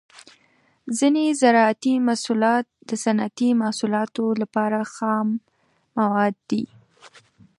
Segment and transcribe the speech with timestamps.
[0.97, 5.27] ځینې زراعتي محصولات د صنعتي محصولاتو لپاره خام
[5.97, 6.63] مواد دي.